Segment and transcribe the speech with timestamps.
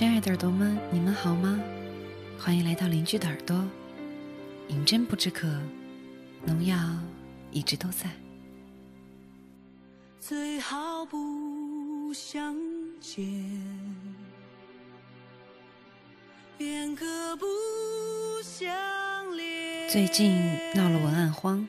[0.00, 1.60] 亲爱的耳朵们，你们好吗？
[2.38, 3.54] 欢迎来到邻居的耳朵。
[4.68, 5.46] 饮鸩不知渴，
[6.46, 6.74] 农药
[7.50, 8.08] 一直都在。
[10.18, 12.56] 最好不相
[12.98, 13.22] 见，
[16.56, 17.44] 便可不
[18.42, 19.86] 相恋。
[19.90, 20.34] 最近
[20.74, 21.68] 闹了文案荒，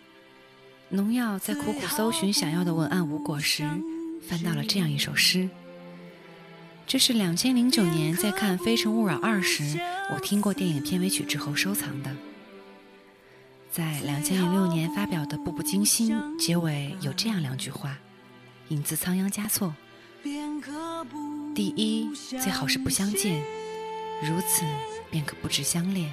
[0.88, 3.66] 农药在苦苦搜寻想要的文案无果时，
[4.22, 5.50] 翻到了这样一首诗。
[6.92, 9.80] 这是两千零九年在看《非诚勿扰二》时，
[10.14, 12.14] 我听过电影片尾曲之后收藏的。
[13.72, 17.98] 在两千零六年发表的《步步惊心》结尾有这样两句话，
[18.68, 19.74] 引自仓央嘉措
[21.56, 23.42] ：“第一，最好是不相见，
[24.22, 24.66] 如此
[25.10, 26.12] 便可不知相恋；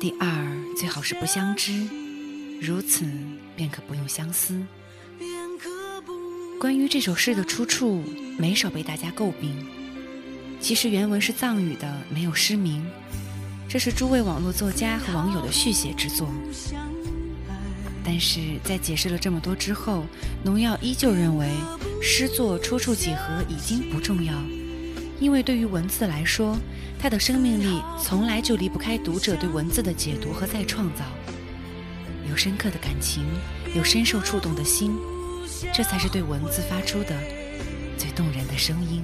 [0.00, 1.86] 第二，最好是不相知，
[2.60, 3.06] 如此
[3.54, 4.60] 便可不用相思。”
[6.58, 8.02] 关于这首诗的出处，
[8.36, 9.54] 没少被大家诟病。
[10.60, 12.84] 其实原文是藏语的，没有诗名。
[13.68, 16.28] 这是诸位网络作家和网友的续写之作。
[18.02, 20.04] 但是在解释了这么多之后，
[20.42, 21.48] 农药依旧认为
[22.02, 24.34] 诗作出处几何已经不重要，
[25.20, 26.58] 因为对于文字来说，
[26.98, 31.04] 它的生命力从来就离不开读者对文字的解读和再创造。
[32.28, 33.24] 有深刻的感情，
[33.76, 34.92] 有深受触动的心。
[35.72, 37.16] 这才是对文字发出的
[37.96, 39.02] 最动人的声音。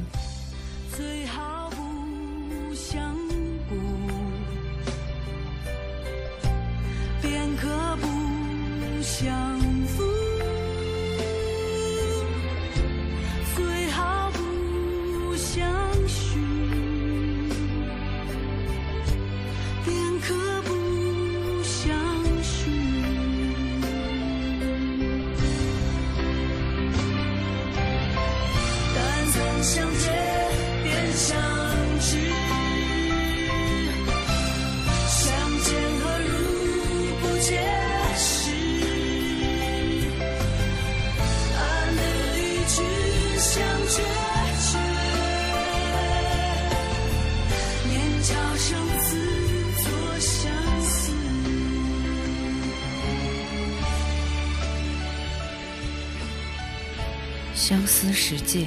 [57.66, 58.66] 相思十戒，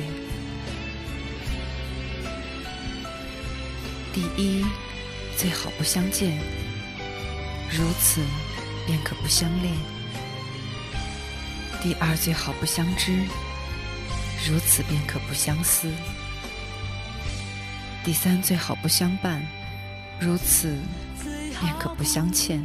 [4.12, 4.66] 第一，
[5.38, 6.36] 最好不相见，
[7.70, 8.22] 如此
[8.88, 9.76] 便可不相恋；
[11.80, 13.14] 第二，最好不相知，
[14.50, 15.90] 如此便可不相思；
[18.04, 19.46] 第三，最好不相伴，
[20.20, 20.76] 如此
[21.62, 22.64] 便可不相欠；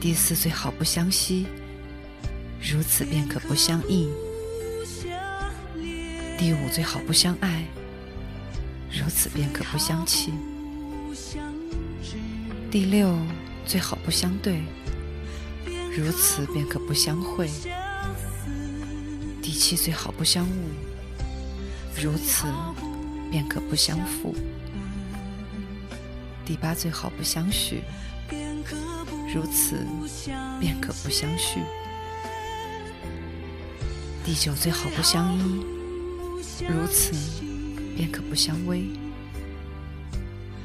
[0.00, 1.46] 第四，最好不相惜，
[2.62, 4.08] 如此便可不相忆。
[6.38, 7.64] 第五，最好不相爱，
[8.92, 10.30] 如此便可不相弃；
[12.70, 13.12] 第六，
[13.66, 14.62] 最好不相对，
[15.66, 17.48] 如此便可不相会；
[19.42, 20.70] 第七，最好不相误，
[22.00, 22.46] 如此
[23.32, 24.32] 便可不相负；
[26.46, 27.82] 第八，最好不相许，
[29.34, 29.84] 如此
[30.60, 31.58] 便可不相续；
[34.24, 35.77] 第九，最好不相依。
[36.66, 37.12] 如此，
[37.96, 38.88] 便可不相偎；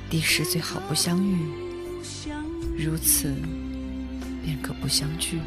[0.09, 1.35] 第十最好不相遇；
[2.75, 3.35] 如此，
[4.43, 5.39] 便可不相聚。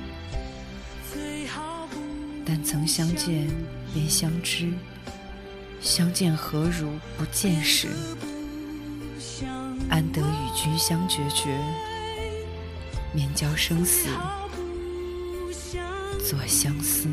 [2.45, 3.49] 但曾相见
[3.93, 4.73] 便相知，
[5.81, 7.89] 相见何如不见时？
[9.89, 11.59] 安得与君相决绝？
[13.13, 14.09] 免教生死
[16.29, 17.09] 作相思。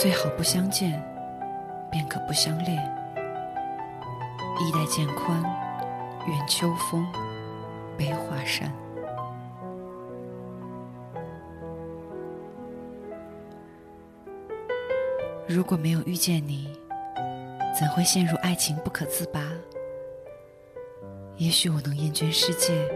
[0.00, 0.98] 最好不相见
[1.90, 2.74] 便可不相恋。
[4.58, 5.42] 衣带渐宽
[6.26, 7.06] 远秋风
[7.98, 8.72] 悲画扇
[15.46, 16.72] 如果没有遇见你
[17.78, 19.42] 怎会陷入爱情不可自拔？
[21.36, 22.90] 也许我能厌倦世界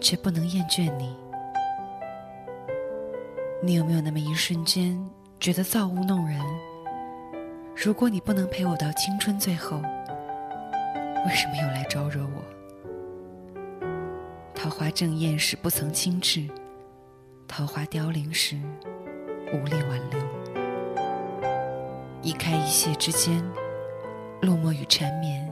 [0.00, 1.14] 却不能厌倦你。
[3.60, 4.98] 你有没有那么一瞬间
[5.40, 6.40] 觉得造物弄人？
[7.76, 12.42] 如果你不能陪我到青春最后，为什么又来招惹我？
[14.52, 16.48] 桃花正艳时不曾轻掷，
[17.46, 18.56] 桃花凋零时
[19.52, 20.18] 无力挽留。
[22.20, 23.40] 一开一谢之间，
[24.42, 25.48] 落寞与缠绵。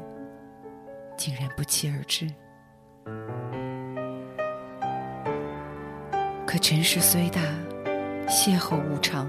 [1.17, 2.29] 竟然不期而至。
[6.45, 7.41] 可尘世虽大，
[8.29, 9.27] 邂逅无常，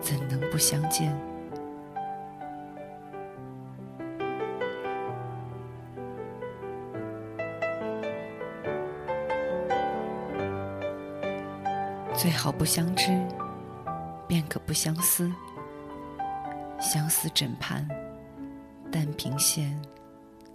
[0.00, 1.16] 怎能不相见？
[12.14, 13.10] 最好不相知，
[14.26, 15.30] 便可不相思。
[16.78, 17.86] 相思枕畔，
[18.90, 19.76] 但凭线。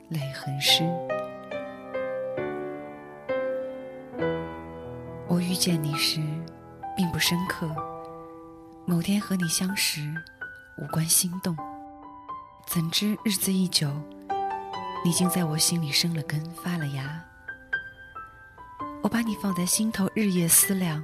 [0.10, 0.84] 泪痕湿。
[5.26, 6.20] 我遇见你时，
[6.98, 7.66] 并不深刻。
[8.92, 10.02] 某天和你相识，
[10.76, 11.56] 无关心动。
[12.68, 13.90] 怎知日子一久，
[15.06, 17.24] 你竟在我心里生了根，发了芽。
[19.02, 21.02] 我把你放在心头，日夜思量，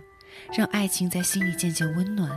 [0.54, 2.30] 让爱情在心里渐渐温暖。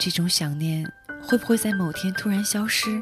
[0.00, 0.84] 这种想念，
[1.22, 3.00] 会不会在某天突然消失？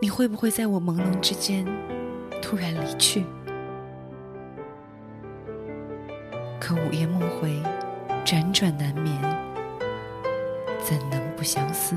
[0.00, 1.62] 你会不会在我朦胧之间
[2.40, 3.26] 突然离去？
[6.58, 7.62] 可午夜梦回，
[8.24, 9.49] 辗转难眠，
[10.90, 11.94] 怎能不相思？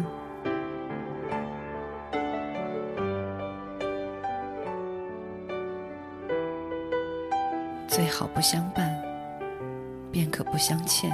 [7.87, 9.03] 最好不相伴，
[10.11, 11.11] 便可不相欠。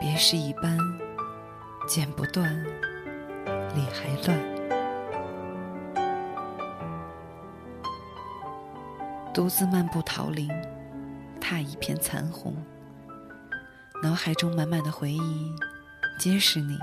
[0.00, 0.78] 别是一般，
[1.86, 2.58] 剪不断，
[3.74, 4.38] 理还乱。
[9.34, 10.50] 独自漫步桃林，
[11.38, 12.56] 踏一片残红。
[14.02, 15.52] 脑海中满满的回忆，
[16.18, 16.76] 皆是你。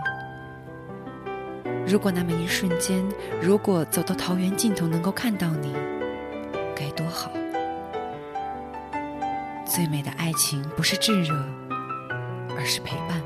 [1.85, 3.03] 如果那么一瞬间，
[3.41, 5.73] 如果走到桃源尽头能够看到你，
[6.73, 7.29] 该多好！
[9.65, 11.35] 最美的爱情不是炙热，
[12.57, 13.21] 而是陪伴。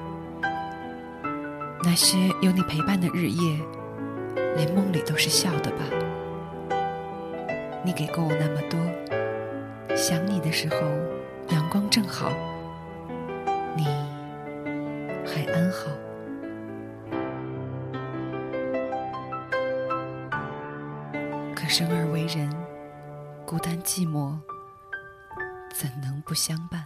[1.83, 3.59] 那些有你陪伴的日夜，
[4.57, 5.85] 连梦里都是笑的吧？
[7.85, 8.79] 你给过我那么多。
[9.95, 10.75] 想你的时候，
[11.55, 12.31] 阳光正好，
[13.77, 13.85] 你
[23.81, 24.37] 寂寞，
[25.73, 26.85] 怎能不相伴？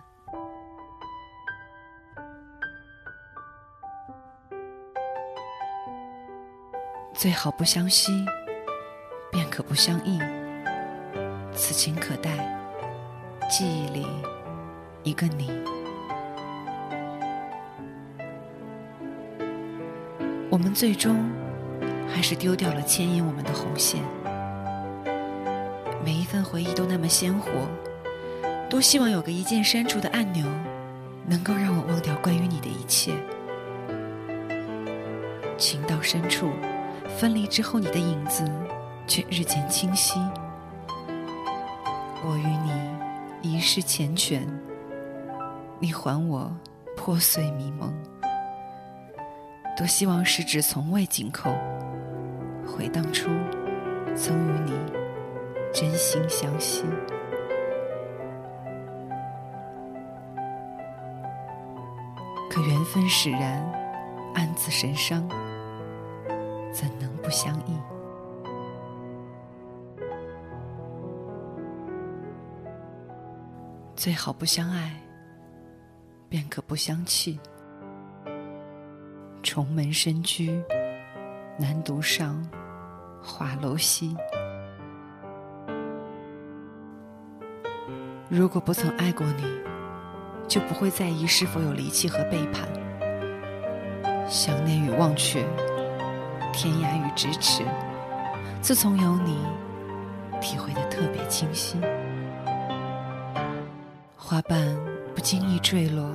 [7.14, 8.26] 最好不相惜，
[9.32, 10.20] 便可不相忆。
[11.54, 12.32] 此情可待。
[13.50, 14.08] 记忆里，
[15.04, 15.52] 一个你。
[20.50, 21.30] 我们最终
[22.08, 24.02] 还是丢掉了牵引我们的红线。
[26.34, 27.48] 每一份回忆都那么鲜活，
[28.68, 30.44] 多希望有个一键删除的按钮，
[31.28, 33.14] 能够让我忘掉关于你的一切。
[35.60, 36.50] 情到深处，
[37.20, 38.44] 分离之后，你的影子
[39.06, 40.20] 却日渐清晰。
[42.26, 42.74] 我与你。
[43.44, 44.40] 一世缱绻，
[45.78, 46.50] 你还我
[46.96, 47.94] 破碎迷蒙。
[49.78, 51.54] 多希望十指从未紧扣，
[52.66, 53.30] 回当初
[54.16, 54.72] 曾与你
[55.74, 56.84] 真心相惜。
[62.50, 63.64] 可缘分使然，
[64.36, 65.28] 暗自神伤，
[66.72, 67.76] 怎能不相忆？
[73.96, 74.94] 最好不相爱，
[76.30, 77.40] 便可不相弃。
[79.42, 80.64] 重门深居，
[81.58, 82.48] 难独上
[83.24, 84.16] 画楼西。
[88.36, 89.44] 如果不曾爱过你，
[90.48, 92.68] 就不会在意是否有离弃和背叛。
[94.28, 95.46] 想念与忘却，
[96.52, 97.64] 天涯与咫尺。
[98.60, 99.38] 自从有你，
[100.42, 101.80] 体会的特别清晰。
[104.18, 104.76] 花瓣
[105.14, 106.10] 不经意坠落，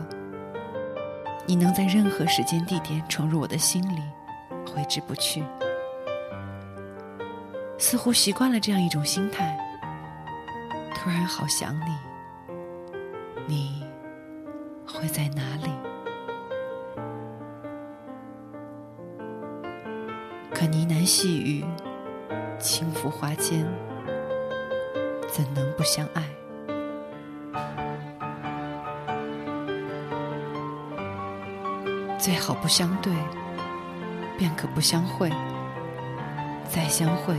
[1.46, 4.02] 你能在任何时间地点闯入我的心里，
[4.66, 5.40] 挥之不去。
[7.78, 9.56] 似乎习惯了这样一种心态，
[10.96, 11.96] 突然好想你，
[13.48, 13.82] 你
[14.86, 15.70] 会在哪里？
[20.52, 21.64] 可呢喃细语，
[22.58, 23.66] 轻抚花间，
[25.26, 26.22] 怎能不相爱？
[32.18, 33.14] 最好不相对，
[34.36, 35.30] 便可不相会；
[36.68, 37.34] 再相会，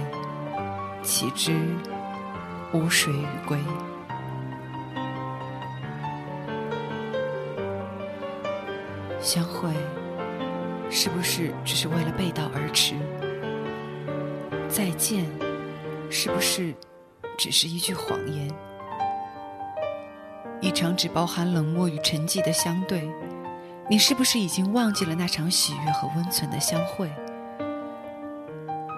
[1.04, 1.56] 岂知
[2.74, 3.60] 无水与归？
[9.22, 9.70] 相会，
[10.90, 12.96] 是不是只是为了背道而驰？
[14.70, 15.26] 再见，
[16.10, 16.74] 是不是
[17.38, 18.50] 只是一句谎言？
[20.62, 23.10] 一场只包含冷漠与沉寂的相对。
[23.90, 27.10] 你是不是已经忘记了那场喜悦和温存的相会？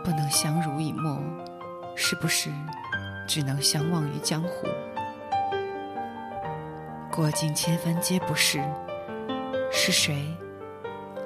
[0.04, 1.18] 不能相濡以沫，
[1.96, 2.50] 是不是
[3.28, 4.68] 只能相忘于江湖？
[7.12, 8.62] 过尽千帆皆不是，
[9.74, 10.28] 是谁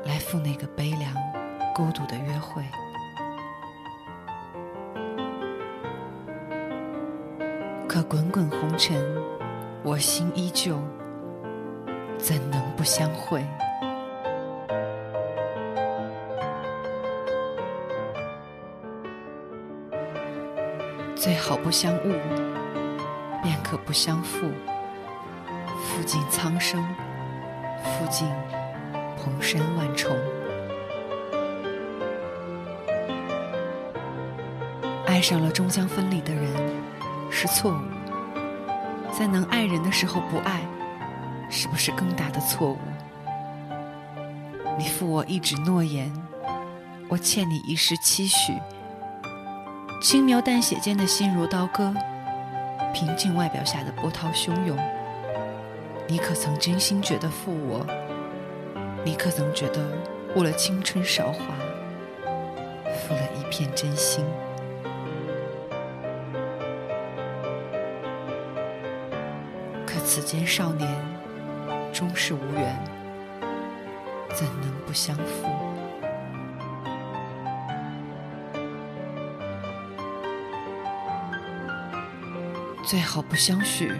[0.06, 1.12] 来赴那个悲凉、
[1.74, 2.64] 孤独的约会？
[7.88, 9.04] 可滚滚红尘，
[9.84, 10.80] 我心依旧。
[12.18, 13.46] 怎能不相会？
[21.16, 22.14] 最好不相误，
[23.44, 24.50] 便可不相负。
[25.84, 26.84] 负尽苍生，
[27.86, 28.27] 附近
[29.18, 30.15] 蓬山万重。
[35.06, 36.51] 爱上了终将分离的人，
[37.30, 37.80] 是错误。
[39.12, 40.62] 在能爱人的时候不爱。
[41.48, 42.80] 是不是更大的错误？
[44.80, 46.12] 你负我一纸诺言，
[47.08, 48.51] 我欠你一世期许。
[50.01, 51.94] 轻描淡写间的心如刀割，
[52.96, 54.75] 平静外表下的波涛汹涌。
[56.08, 57.86] 你可曾真心觉得负我？
[59.04, 59.82] 你可曾觉得
[60.36, 61.40] 误了青春韶华，
[62.86, 64.24] 负了一片真心？
[69.86, 70.88] 可此间少年。
[71.94, 72.78] 终是无缘，
[74.34, 75.48] 怎能不相负？
[82.84, 83.94] 最好不相许，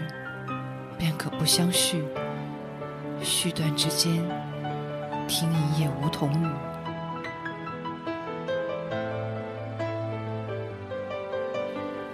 [0.98, 2.04] 便可不相续。
[3.22, 4.12] 续断之间，
[5.26, 6.48] 听一夜梧桐雨。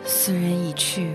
[0.05, 1.15] 斯人已去，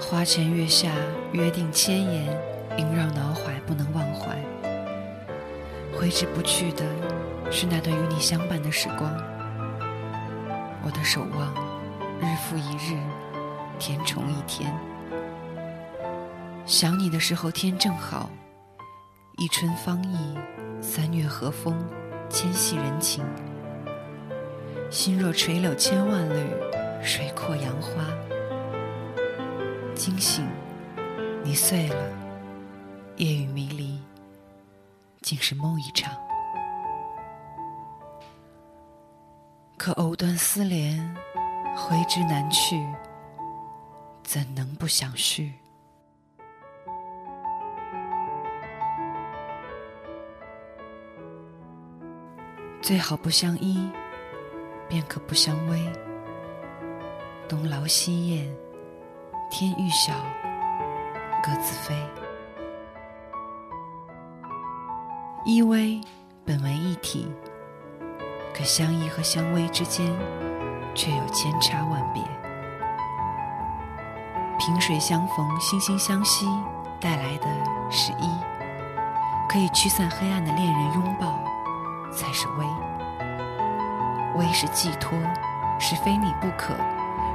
[0.00, 0.90] 花前月下
[1.32, 2.56] 约定千言。
[2.76, 4.36] 萦绕脑海，不能忘怀。
[5.94, 6.84] 挥之不去的
[7.50, 9.10] 是那段与你相伴的时光。
[10.82, 11.54] 我的守望，
[12.20, 12.98] 日复一日，
[13.78, 14.70] 天重一天。
[16.66, 18.28] 想你的时候，天正好。
[19.38, 20.36] 一春芳意，
[20.82, 21.78] 三月和风，
[22.28, 23.24] 牵系人情。
[24.90, 26.44] 心若垂柳千万缕，
[27.04, 28.04] 水阔杨花。
[29.94, 30.44] 惊醒，
[31.44, 32.10] 你碎了。
[33.16, 34.02] 夜雨迷离，
[35.22, 36.12] 竟是梦一场。
[39.76, 41.16] 可藕断丝连，
[41.76, 42.84] 挥之难去，
[44.24, 45.52] 怎能不想续？
[52.86, 53.90] 最好不相依，
[54.88, 55.92] 便可不相偎。
[57.48, 58.56] 东劳西燕，
[59.50, 60.14] 天欲晓，
[61.42, 61.96] 各自飞。
[65.44, 66.00] 依偎
[66.44, 67.26] 本为一体，
[68.54, 70.06] 可相依和相偎之间，
[70.94, 72.22] 却有千差万别。
[74.60, 76.46] 萍水相逢，惺惺相惜，
[77.00, 77.48] 带来的
[77.90, 78.28] 是依；
[79.48, 81.36] 可以驱散黑暗的恋人拥抱，
[82.12, 82.66] 才是偎。
[84.36, 85.18] 偎是寄托，
[85.78, 86.74] 是非你不可，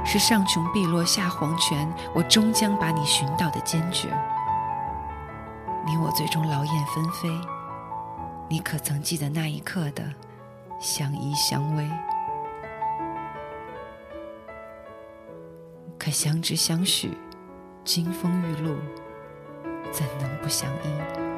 [0.04, 4.08] 是上穷碧落下黄泉，我终将把你寻到的坚决。
[5.84, 7.28] 你我最终劳燕分飞。
[8.48, 10.04] 你可曾记得那一刻的
[10.78, 11.88] 相依相偎？
[15.98, 17.16] 可相知相许，
[17.84, 18.76] 金风玉露，
[19.90, 21.31] 怎能不相依？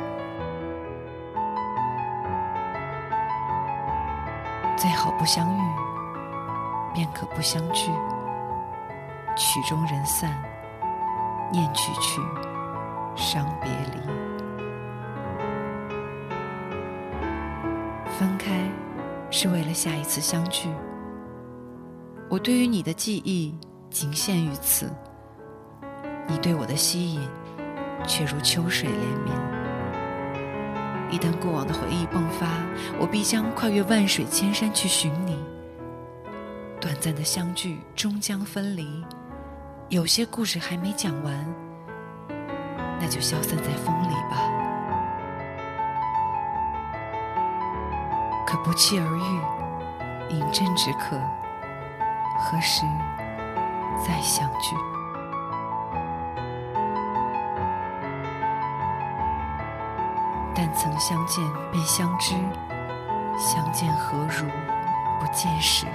[4.76, 5.60] 最好不相遇，
[6.92, 7.90] 便可不相聚。
[9.36, 10.30] 曲终人散，
[11.50, 12.20] 念去去，
[13.16, 14.00] 伤别离。
[18.18, 18.68] 分开，
[19.30, 20.68] 是为了下一次相聚。
[22.28, 23.56] 我对于你的记忆
[23.90, 24.92] 仅限于此，
[26.26, 27.28] 你对我的吸引
[28.06, 29.53] 却如秋水连绵。
[31.10, 32.46] 一旦过往的回忆迸发，
[32.98, 35.38] 我必将跨越万水千山去寻你，
[36.80, 39.04] 短暂的相聚终将分离，
[39.88, 41.46] 有些故事还没讲完，
[43.00, 44.50] 那就消散在风里吧。
[48.46, 51.16] 可不期而遇，饮鸩止渴，
[52.38, 52.82] 何时
[54.04, 54.93] 再相聚？
[60.76, 62.34] 曾相见便相知，
[63.38, 64.46] 相见何如
[65.20, 65.86] 不见时？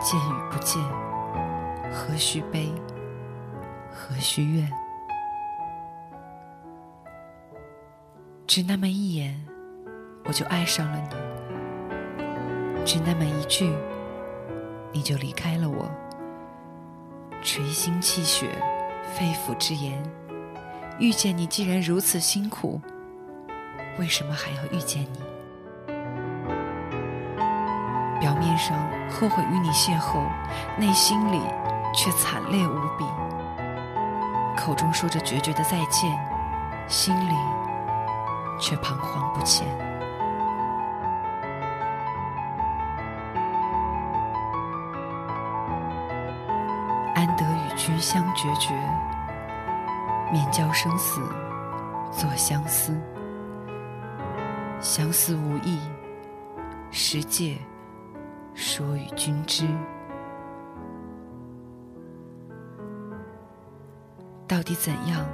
[0.00, 0.82] 见与不见，
[1.92, 2.72] 何须悲？
[3.90, 4.72] 何须怨？
[8.46, 9.38] 只那么一眼，
[10.24, 11.16] 我就爱上了你；
[12.84, 13.72] 只那么一句，
[14.92, 15.90] 你就离开了我。
[17.42, 18.48] 垂心泣血，
[19.14, 20.02] 肺腑之言，
[20.98, 22.80] 遇见你既然如此辛苦，
[23.98, 25.20] 为什么还要遇见你？
[28.18, 28.76] 表面上
[29.10, 30.24] 后悔与你邂逅，
[30.78, 31.42] 内心里
[31.94, 33.04] 却惨烈无比。
[34.56, 36.10] 口中说着决绝的再见，
[36.88, 37.34] 心里
[38.60, 39.66] 却彷徨不前。
[47.14, 48.72] 安得与君相决绝，
[50.32, 51.20] 免教生死
[52.10, 52.98] 作相思。
[54.82, 55.78] 相思无益，
[56.90, 57.56] 实借。
[58.54, 59.66] 说与君知，
[64.46, 65.26] 到底怎样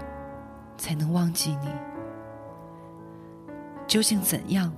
[0.77, 1.69] 才能忘记你？
[3.89, 4.73] 究竟怎样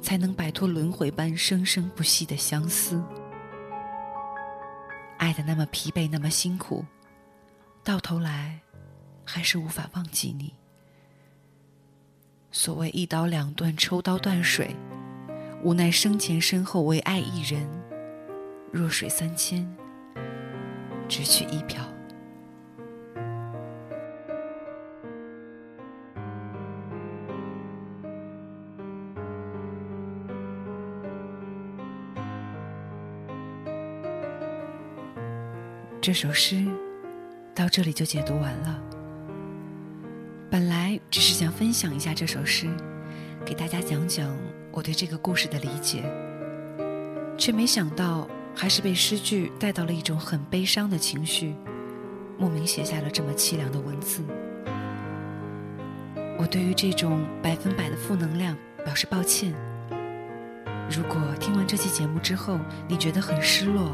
[0.00, 3.02] 才能摆脱轮回般生生不息的相思？
[5.18, 6.84] 爱的那么疲惫，那么辛苦，
[7.82, 8.60] 到头来
[9.24, 10.54] 还是无法忘记你。
[12.64, 14.74] 所谓一刀两断，抽刀断水。
[15.62, 17.68] 无奈生前身后唯爱一人，
[18.72, 19.70] 弱水三千，
[21.06, 21.84] 只取一瓢。
[36.00, 36.66] 这首诗
[37.54, 38.93] 到这里就解读完了。
[40.54, 42.68] 本来只是想分享一下这首诗，
[43.44, 44.32] 给大家讲讲。
[44.70, 46.04] 我对这个故事的理解，
[47.36, 51.56] 却没想到还是被诗句带到了一种很悲伤的情绪，
[52.38, 54.22] 莫名写下了这么凄凉的文字。
[56.38, 59.52] 我对于这种百分百的负能量表示抱歉。
[60.88, 63.90] 如果听完这期节目之后你觉得很失落，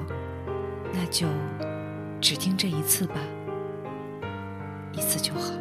[0.92, 1.26] 那就
[2.20, 3.14] 只听这一次吧，
[4.92, 5.54] 一次就好。